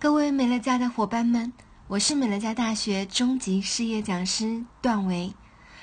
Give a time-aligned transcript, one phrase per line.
[0.00, 1.52] 各位美乐家的伙伴们，
[1.86, 5.34] 我是美乐家大学中级事业讲师段维，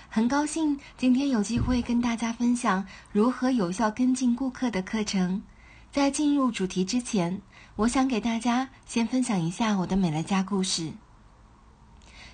[0.10, 5.44] 很高兴今天有机会跟大家分享如何有效跟进顾客的课程。
[5.92, 7.40] 在进入主题之前，
[7.76, 10.91] 我想给大家先分享一下我的美乐家故事。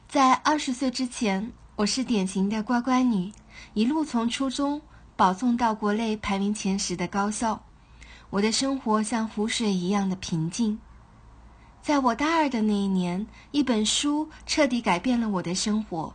[0.08, 3.30] 在二十岁之前，我是典型的乖乖女，
[3.74, 4.82] 一路从初中
[5.18, 7.62] 保送到国内排名前十的高校。
[8.30, 10.80] 我的生活像湖水一样的平静。
[11.84, 16.14] 在我大二的那一年，一本书彻底改变了我的生活，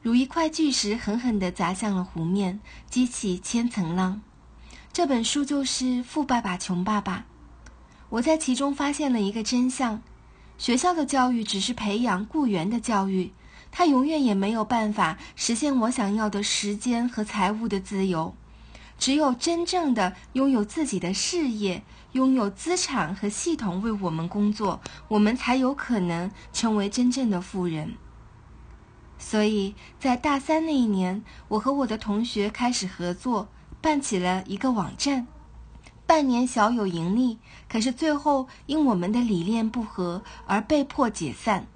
[0.00, 4.22] 如一块巨石狠狠地砸向了湖面，激起千层浪。
[4.94, 7.26] 这本书就是《富爸爸穷爸爸》。
[8.08, 10.00] 我在其中发现了一个真相：
[10.56, 13.34] 学校的教育只是培养雇员的教育，
[13.70, 18.34] 他永远也没有办法实现我想要的时间和财务的自由。
[18.98, 27.94] 只有真正的拥有自己的事业，拥有资产和系统为我们工作，我们才有可能成为真正的富人。
[29.18, 33.48] 所以在大三那一年，我和我的同学开始合作，
[33.80, 35.26] 办起了一个网站。
[36.06, 41.66] 半年小有盈利，可是最后因我们的理念不合而被迫解散。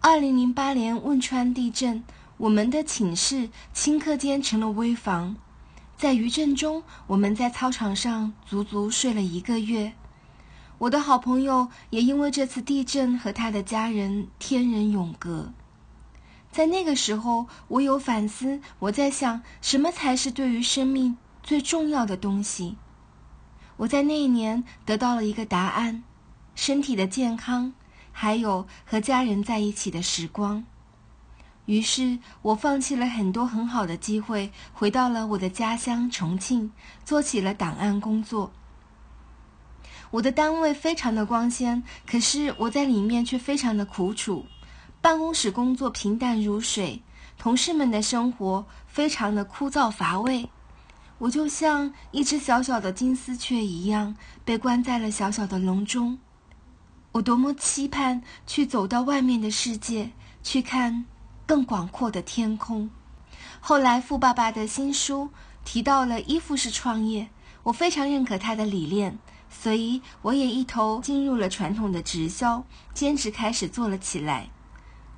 [0.00, 2.04] 二零零八年汶川地震，
[2.36, 5.36] 我们的寝室顷刻间成了危房。
[6.00, 9.92] 在余震中，我们在操场上足足睡了一个月。
[10.78, 15.52] 我的好朋友也因为这次地震和他的家人天人永隔。
[16.50, 22.76] 在那个时候，我有反思，我在想，什么才是对于生命最重要的东西？
[23.76, 26.02] 我在那一年得到了一个答案：
[26.54, 27.74] 身体的健康，
[28.10, 30.64] 还有和家人在一起的时光。
[31.70, 36.72] 于是我放弃了很多很好的机会，回到了我的家乡重庆，
[37.04, 38.50] 做起了档案工作。
[40.10, 44.44] 我的单位非常的光鲜，可是我在里面却非常的苦楚。
[45.00, 47.00] 办公室工作平淡如水，
[47.38, 50.50] 同事们的生活非常的枯燥乏味。
[51.18, 56.18] 我就像一只小小的金丝雀一样，被关在了小小的笼中。
[57.12, 60.10] 我多么期盼去走到外面的世界，
[60.42, 61.04] 去看。
[61.50, 62.88] 更广阔的天空。
[63.58, 65.30] 后来，富爸爸的新书
[65.64, 67.28] 提到了依附式创业，
[67.64, 69.18] 我非常认可他的理念，
[69.48, 72.62] 所以我也一头进入了传统的直销，
[72.94, 74.48] 兼职开始做了起来。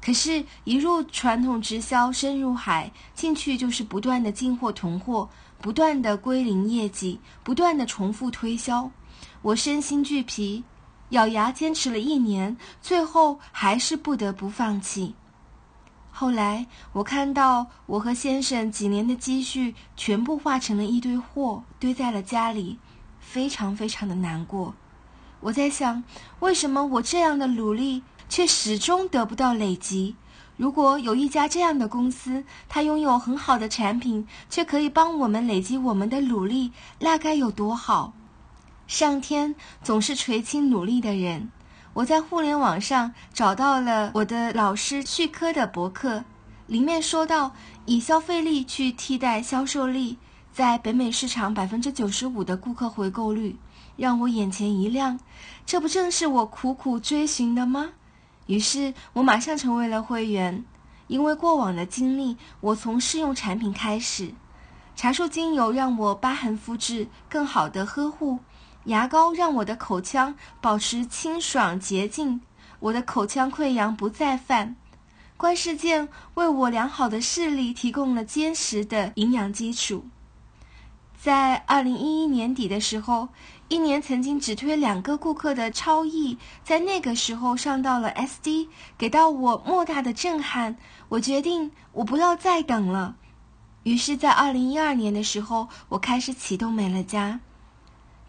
[0.00, 5.28] 可是，一入传统直销，深入海，进去就是不断的进货囤货，
[5.60, 8.90] 不断的归零业绩，不断的重复推销。
[9.42, 10.64] 我身心俱疲，
[11.10, 15.14] 咬牙坚持了一年，最后还是不得不放弃。
[16.14, 22.78] 后来，我看到我和先生几年的积蓄全部化成了一堆货，堆在了家里，
[23.18, 24.74] 非常非常的难过。
[25.40, 26.04] 我在想，
[26.40, 30.14] 为什么我这样的努力却始终得不到累积？
[30.58, 38.12] 如果有一家这样的公司，它拥有很好的产品，却可以帮我们累积我们的努力，那该有多好？
[38.86, 41.50] 上天总是垂青努力的人。
[41.94, 46.24] 我在互联网上找到了我的老师旭科的博客，
[46.66, 47.52] 里面说到
[47.84, 50.16] 以消费力去替代销售力，
[50.54, 53.58] 在北美市场百分之九十五的顾客回购率，
[53.96, 55.20] 让我眼前一亮，
[55.66, 57.90] 这不正是我苦苦追寻的吗？
[58.46, 60.64] 于是我马上成为了会员，
[61.08, 64.32] 因为过往的经历，我从试用产品开始，
[64.96, 68.38] 茶树精油让我疤痕肤质更好的呵护。
[68.84, 72.40] 牙膏让我的口腔保持清爽洁净，
[72.80, 74.76] 我的口腔溃疡不再犯。
[75.36, 80.04] 观世键为我良好的视力提供了坚实的营养基础。
[81.20, 83.28] 在二零一一年底的时候，
[83.68, 88.68] 一年曾经只推两个顾客的超亿，在那个时候上到了 SD，
[88.98, 90.76] 给到我莫大的震撼。
[91.08, 93.14] 我决定我不要再等了，
[93.84, 97.38] 于是，在二零一二年的时候，我开始启动美乐家。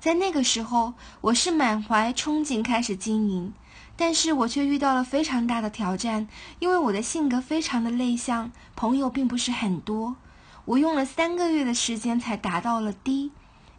[0.03, 3.53] 在那个时候，我是满怀憧憬开始经营，
[3.95, 6.27] 但是我却遇到了非常大的挑战，
[6.59, 10.17] 因为我的性格非常的内向，朋友并不是很多。
[10.65, 13.31] 我用了三个月的时间才达到了 D，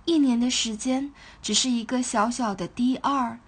[0.06, 1.12] 一年的时间
[1.42, 3.38] 只是一个小小的 D 二。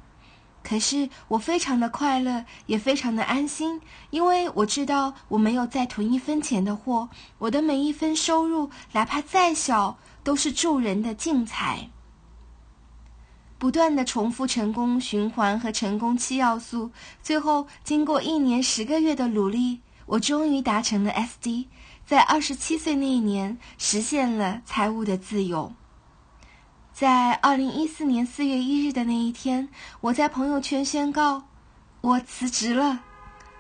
[0.63, 3.81] 可是我非常的快乐，也非常的安心，
[4.11, 7.09] 因为我知道我没有再囤一分钱的货，
[7.39, 11.89] 我的每一分收入，哪怕再小，都是助人的净财。
[13.59, 16.91] 不断的重复成功循环和成功七要素，
[17.23, 21.67] 最后经过一年十个月的努力，我终于达成了 SD，
[22.05, 25.73] 在二十七岁那一年实现了财务的自由。
[26.93, 29.69] 在二零一四年四月一日的那一天，
[30.01, 31.45] 我在朋友圈宣告：
[32.01, 33.01] 我辞职了。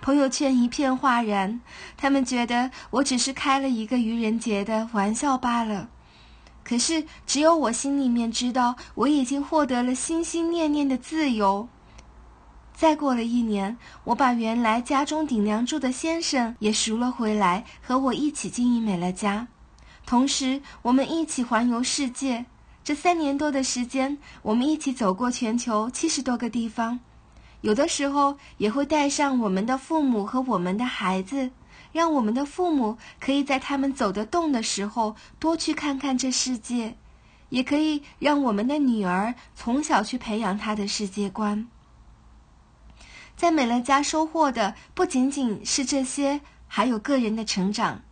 [0.01, 1.61] 朋友圈一片哗然，
[1.97, 5.89] 他们觉得我只是开了一个愚人节的玩笑罢了。
[6.69, 11.69] 可是，只有我心里面知道，我已经获得了心心念念的自由。
[12.75, 19.47] 再过了一年，我把原来家中顶梁柱的先生也赎了回来，和我一起经营美乐家。
[20.05, 22.47] 同时，我们一起环游世界。
[22.83, 26.99] 这三年多的时间，我们一起走过全球七十多个地方，
[27.61, 31.51] 有的时候也会带上我们的父母和我们的孩子，
[31.97, 36.95] 让我们的父母可以在他们走得动的时候多去看看这世界，
[37.49, 41.67] 也可以让我们的女儿从小去培养她的世界观。
[43.35, 48.03] 在美乐家收获的不仅仅是这些，还有个人的成长。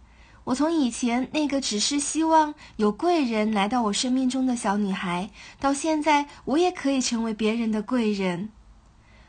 [0.44, 5.28] 我从以前那个只是希望有贵人来到我生命中的小女孩，
[5.60, 8.48] 到现在我也可以成为别人的贵人。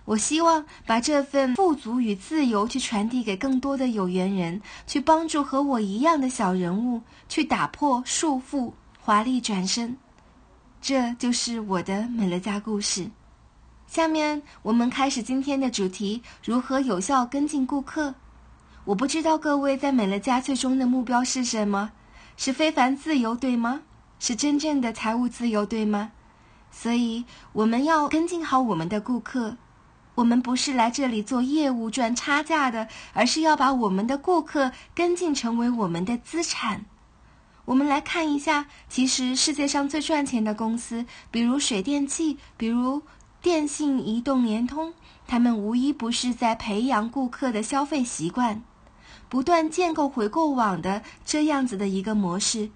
[0.05, 9.97] 我希望把这份富足与自由去传递给更多的有缘人，去帮助和我一样的小人物，去打破束缚，华丽转身。
[10.79, 13.09] 这就是我的美乐家故事。
[13.87, 18.13] 下面我们开始今天的主题：如何有效跟进顾客。
[18.83, 21.91] 我不知道各位在美乐家最终的目标是什么？
[22.37, 23.81] 是非凡自由，对吗？
[24.19, 26.11] 是真正的财务自由，对吗？
[26.69, 29.57] 所以我们要跟进好我们的顾客。
[30.15, 36.85] 我们不是来这里做业务赚差价的，而是要把我们的顾客跟进成为我们的资产。
[37.65, 43.03] 我们来看一下，其实世界上最赚钱的公司，比如水电气，比如。
[43.41, 44.95] 电信、移动、联通，
[45.27, 48.63] 他们无一不是在培养顾客的消费习惯，
[49.29, 52.71] 不断建构回购网的这样子的一个模式。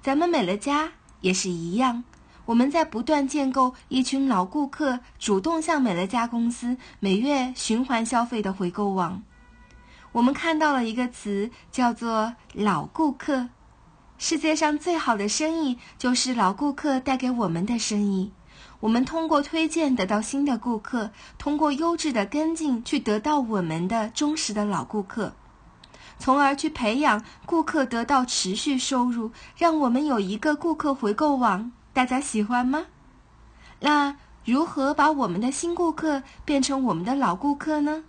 [0.00, 0.92] 咱们美乐家
[1.22, 2.04] 也是一样，
[2.44, 9.22] 我们在不断建构一群老顾客主动向美乐家公司每月循环消费的回购网。
[10.10, 13.48] 我们看到了一个词，叫做“老顾客”。
[14.18, 18.32] 世界上最好的生意，就是老顾客带给我们的生意。
[18.80, 25.34] 我们通过推荐得到新的顾客，通过优质的跟进去得到我们的忠实的老顾客，
[26.18, 31.72] 从而去培养顾客得到持续收入，让我们有一个顾客回购网。
[31.92, 32.86] 大家喜欢吗？
[33.80, 38.04] 那如何把我们的新顾客变成我们的老顾客呢？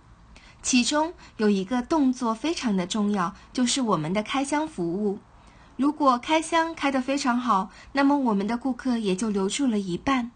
[0.62, 5.18] 其中有一个动作非常的重要，就是我们的开箱服务。
[5.76, 10.30] 如果开箱开得非常好，那么我们的顾客也就留住了一半。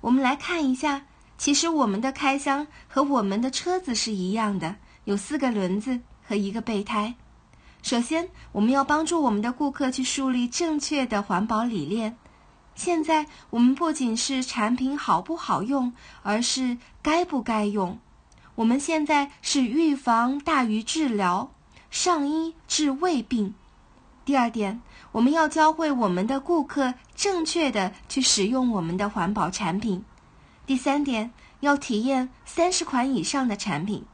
[0.00, 1.02] 我们来看一下，
[1.38, 7.14] 其实我们的开箱和我们的车子是一样的，有四个轮子和一个备胎。
[7.82, 12.16] 首先，我们要帮助我们的顾客去树立正确的环保理念。
[12.74, 17.98] 现在，我们不仅是产品好不好用，而是该不该用。
[18.54, 21.50] 我们现在是预防大于治疗，
[21.90, 23.54] 上医治未病。
[24.24, 24.80] 第二点，
[25.12, 30.04] 我们要教会我们的顾客正确的去使用我们的环保产品。
[30.66, 34.04] 第三点，要体验三十款以上的产品。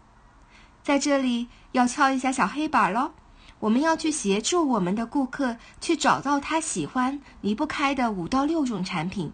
[0.82, 3.12] 在这里要敲一下小黑板喽，
[3.60, 9.32] 我们要去协助我们的顾客去找到他喜欢、离不开的五到六种产品。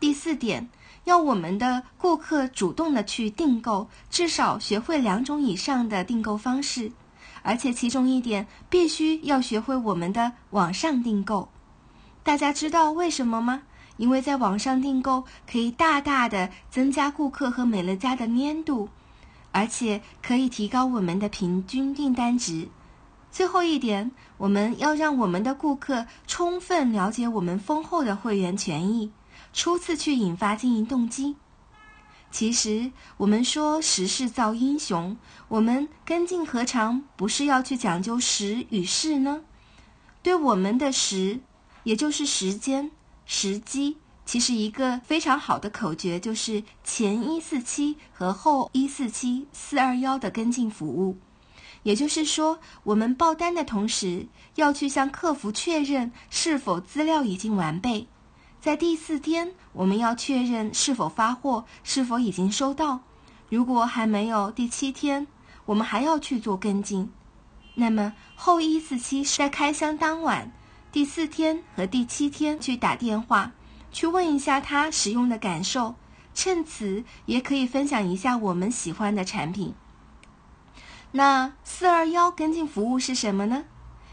[0.00, 0.68] 第四点，
[1.04, 6.92] 要我们的顾客主动的去订购，至少学会两种以上的订购方式。
[7.42, 11.50] 而且其中一点必须要学会我们的网上订购，
[12.22, 13.62] 大家知道为什么吗？
[13.98, 18.88] 因为在网上订购可以大大的增加顾客和美乐家的粘度，
[19.54, 22.68] 而且可以提高我们的平均订单值。
[23.30, 29.12] 最后一点，我们要让我们的顾客充分了解我们丰厚的会员权益，
[29.52, 31.36] 初次去引发经营动机。
[32.32, 39.42] 其实，我们说时势造英雄，我们跟进何尝不是要去讲究时与势呢？
[40.20, 41.38] 对我们的时，
[41.84, 42.90] 也就是时间、
[43.24, 51.18] 时机，其实一个非常好的口诀就是前一四七和后一四七四二幺的跟进服务。
[51.82, 58.08] 也就是说，我们报单的同时，要去向客服确认是否资料已经完备。
[58.58, 63.00] 在第四天，我们要确认是否发货，是否已经收到。
[63.50, 65.26] 如果还没有，第七天
[65.66, 67.12] 我们还要去做跟进。
[67.74, 70.50] 那么后一四七是在开箱当晚，
[70.90, 73.52] 第四天和第七天去打电话，
[73.94, 75.94] 去问一下他使用的感受，
[76.34, 79.72] 趁此也可以分享一下我们喜欢的产品。
[81.12, 83.64] 那四二幺跟进服务是什么呢？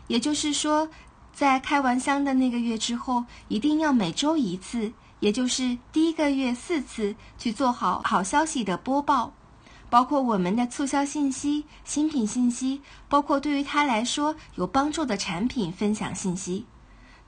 [0.08, 0.88] 也就是说。
[1.34, 9.34] 在开完箱的那个月之后，一定要每周一次，也就是第一个月四次去做好好消息的播报，
[9.90, 16.66] 包括我们的促销信息、新品信息，包括对于他来说有帮助的产品分享信息。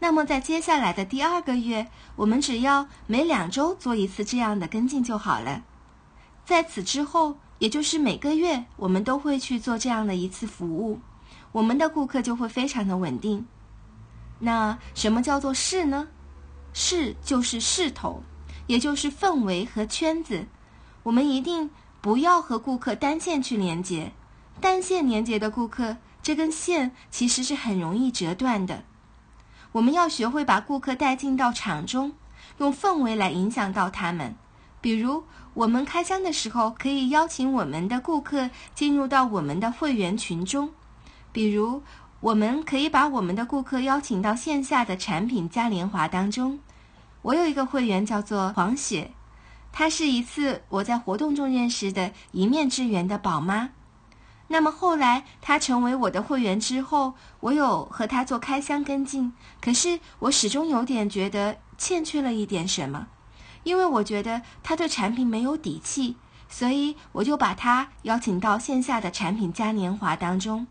[0.03, 5.63] 那么在接下来的第二个月，我们只要每两周做一次这样的跟进就好了。
[6.43, 11.00] 在此之后，也就是每个月我们都会去做这样的一次服务，
[11.53, 13.45] 我们的顾客就会非常的稳定。
[14.39, 16.10] 那什么叫做势呢？
[16.74, 18.24] 势就是势头，
[18.67, 20.48] 也就是氛围和圈子。
[21.03, 21.69] 我们一定
[22.01, 24.12] 不要和顾客单线去连接，
[24.60, 28.83] 单线连接的顾客，这根线其实是很容易折断的。
[29.73, 32.13] 我们要学会把顾客带进到场中，
[32.59, 34.35] 用氛围来影响到他们。
[34.79, 35.23] 比如，
[35.55, 40.69] 我们开箱的时候，可以邀请我们的顾客进入到我们的会员群中。
[41.31, 41.81] 比如，
[42.19, 46.59] 我们可以把我们的顾客邀请到线下的产品嘉年华当中。
[47.23, 49.11] 我有一个会员叫做黄雪，
[49.71, 53.69] 她是一次我在活动中认识的一面之缘的宝妈。
[54.53, 63.07] 那么后来她成为我的会员之后，我有和她做开箱跟进，可是我始终有点觉得欠缺了一点什么，
[63.63, 66.17] 因为我觉得她对产品没有底气，
[66.48, 70.67] 所以我就把她邀请到线下的产品嘉年华当中。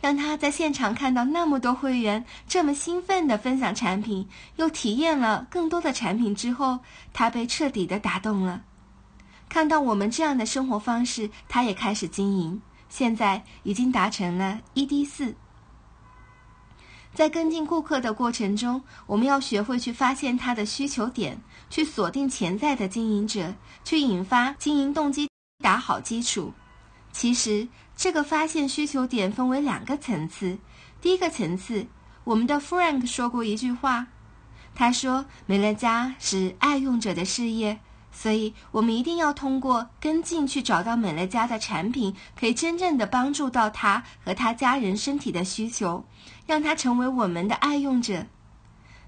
[0.00, 6.78] 当他在现场看到那么多会员这么兴奋地分享产品，又体验了更多的产品之后，
[7.12, 8.62] 他被彻底地打动了。
[9.50, 15.34] 看到我们这样的生活方式，他也开始经营，现在已经达成了 ED 四。
[17.14, 25.26] 在跟进顾客的过程中，我们要学会去发现他的需求点，去锁定潜在的经营者，去引发经营动机，
[25.64, 26.52] 打好基础。
[27.12, 27.66] 其实。
[27.96, 30.56] 这个发现需求点分为两个层次。
[31.02, 31.86] 第一个层次，
[32.24, 34.06] 我们的 Frank 说过一句话，
[34.74, 37.78] 他说：“美乐家是爱用者的事业，
[38.12, 46.04] 所以我们一定要通过跟进去找到美乐家的产品，可以真正的帮助到他和他家人身体的需求，
[46.46, 48.26] 让他成为我们的爱用者。”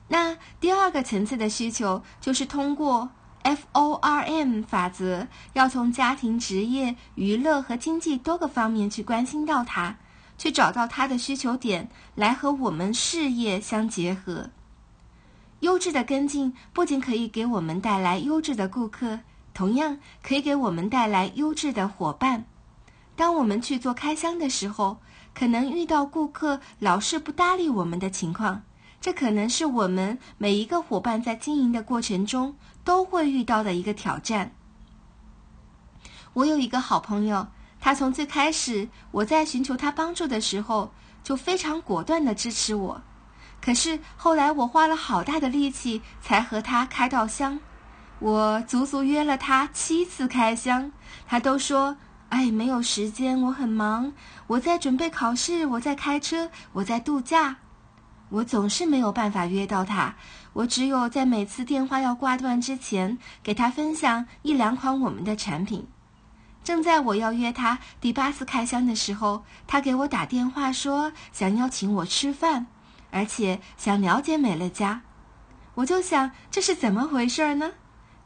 [0.08, 3.10] 那第二个层次的需求就是通过。
[3.44, 9.96] FORM 法则要从家庭、职业、娱乐和经济多个方面去关心到他，
[10.38, 14.50] 去找到他的需求点，来和我们事业相结合。
[15.62, 19.20] 优质的跟进不仅可以给我们带来优质的顾客，
[19.54, 22.46] 同样可以给我们带来优质的伙伴。
[23.14, 24.98] 当我们去做开箱的时候，
[25.32, 28.62] 可能遇到顾客老是不搭理我们的情况。
[29.00, 34.52] 这可能是我们每一个伙伴在经营的过程中都会遇到的一个挑战。
[36.32, 37.46] 我有一个好朋友，
[37.80, 40.92] 他从最开始我在寻求他帮助的时候，
[41.22, 43.02] 就非常果断的支持我。
[43.64, 47.60] 可是后来我花了好大的力气才和他开到箱，
[48.18, 50.90] 我足足约了他七次开箱，
[51.26, 51.96] 他都说
[52.30, 54.12] ：“哎，没有时间，我很忙，
[54.48, 57.56] 我在准备考试，我在开车，我在度假。”
[58.32, 60.14] 我总是没有办法约到他，
[60.54, 65.86] 我只有在每次电话要挂断之前，给他分享一两款我们的产品。
[66.64, 72.68] 正在我要约他第八次开箱的时候，他给我打电话说想邀请我吃饭，
[73.12, 75.02] 而且想了解美乐家。
[75.74, 77.72] 我就想这是怎么回事呢？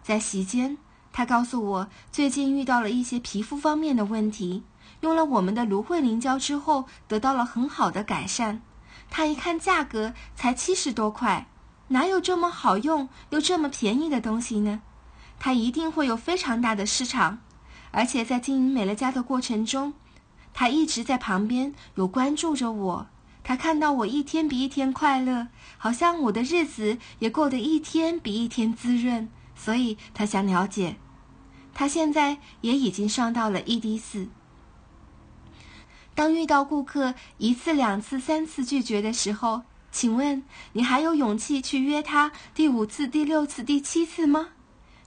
[0.02, 0.78] 在席间，
[1.12, 4.64] 他告诉我最近遇到了一些皮肤方面的问题，
[5.00, 8.62] 用了我们的芦荟凝胶之后，得到了很好的改善。
[9.10, 11.46] 他一看价格才七十多块，
[11.88, 14.82] 哪有这么好用又这么便宜的东西呢？
[15.38, 17.38] 他一定会有非常大的市场，
[17.90, 19.94] 而且在经营美乐家的过程中，
[20.52, 23.06] 他一直在旁边有关注着我。
[23.48, 25.46] 他看到我一天比一天快乐，
[25.78, 30.96] 好像我的日子也过得一天比一天滋润，所以他想了解。
[31.72, 34.26] 他现在也已经上到了 ED 四。
[36.16, 39.62] 当遇到顾客一次、两次、三次拒绝的时候，
[39.92, 44.48] 请问你还有勇气去约他第五次、第六次、第七次吗？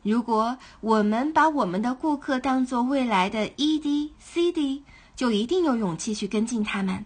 [0.01, 7.05] 如果我们把我们的顾客当作未来的 ED、CD，就一定有勇气去跟进他们。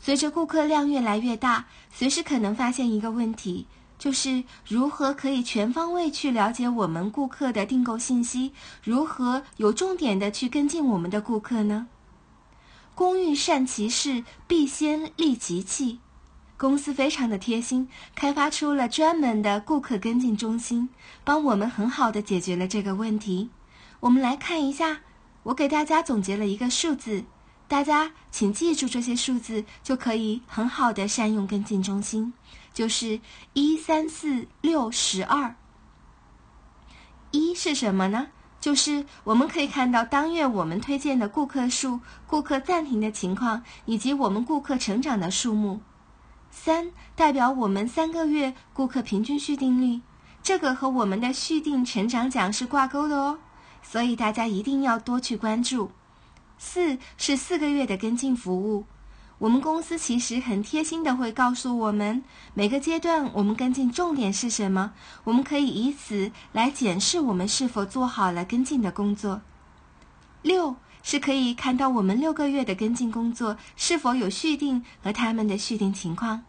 [0.00, 3.66] 随着顾客量越来越大，随时可能发现一个问题，
[3.98, 8.52] 就是如何可以全方位去了解我们顾客的订购信息，
[8.82, 11.86] 如何有重点的去跟进我们的顾客呢？
[12.94, 16.00] 工欲善其事，必先利其器。
[16.56, 20.90] 公司非常的贴心，开发出了专门的顾客跟进中心，
[21.24, 23.50] 帮我们很好的解决了这个问题。
[24.00, 25.00] 我们来看一下，
[25.44, 27.24] 我给大家总结了一个数字，
[27.70, 32.32] 大家请记住这些数字，就可以很好的善用跟进中心，
[32.74, 33.20] 就是
[33.52, 35.54] 一三四六十二。
[37.30, 38.26] 一是什么呢？
[38.60, 45.80] 就是我们可以看到当月我们推荐的顾客数、顾客暂停的情况以及我们顾客成长的数目。
[46.50, 50.00] 三代表我们三个月顾客平均续订率，
[50.42, 53.38] 这个和我们的续订成长奖是挂钩的哦，
[53.80, 55.92] 所以大家一定要多去关注。
[56.62, 58.84] 四是四个月的跟进服务。
[59.38, 64.92] 我们公司其实很贴心的会告诉我们每个阶段我们跟进重点是什么，
[65.24, 69.40] 我们可以以此来检视我们是否做好了跟进的工作。
[70.42, 76.42] 六是可以看到我们六个月的跟进工作是否有续订和他们的续订情况。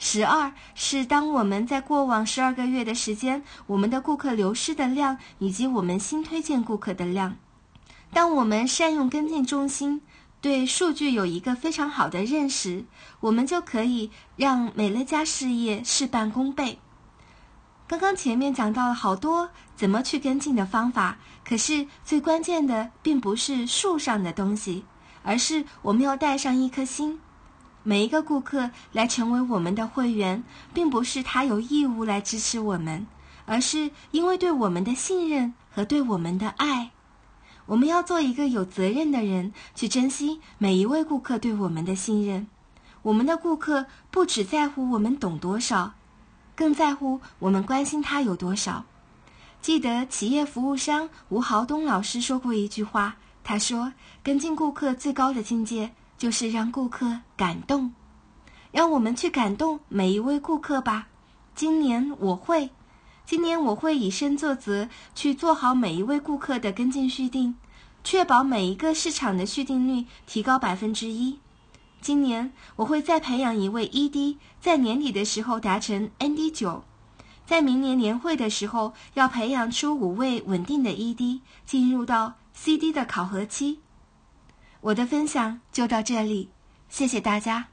[0.00, 7.36] 十二是当我们在过往十二个月的时间，我们的顾客流失的量以及我们新推荐顾客的量。
[8.12, 10.02] 当我们善用跟进中心。
[10.40, 12.84] 对数据有一个非常好的认识，
[13.20, 16.80] 我们就可以让美乐家事业事半功倍。
[17.86, 24.84] 刚刚前面讲到了好多怎么去跟进的方法，可是最关键的并不是树上的东西，
[25.22, 27.20] 而是我们要带上一颗心。
[27.84, 30.42] 每一个顾客来成为我们的会员，
[30.74, 33.06] 并不是他有义务来支持我们，
[33.46, 36.90] 而是因为对我们的信任和对我们的爱。
[37.72, 42.46] 我们要做一个有责任的人，去珍惜每一位顾客对我们的信任。
[43.00, 45.94] 我们的顾客不只在乎我们懂多少，
[46.54, 48.84] 更在乎我们关心他有多少。
[49.62, 57.94] 记得企业服务商吴豪东老师说过一句话，他说：“跟进顾客最高的境界，就是让顾客感动。”
[58.70, 61.08] 让我们去感动每一位顾客吧。
[61.54, 62.68] 今年我会。
[63.32, 67.54] 今年我会以身作则，去做好每一位顾客的跟进续订，
[68.04, 71.38] 确保每一个市场的续订率提高百分之一。
[72.02, 76.84] 今年我会再培养一位 ED，在年底的时候达成 ND 九，
[77.46, 83.80] 在明年年会的时候要培养出五位稳定的 ED，进入到 CD 的考核期。
[84.82, 86.50] 我的分享就到这里，
[86.90, 87.71] 谢谢大家。